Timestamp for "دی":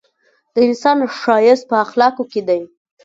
2.47-2.61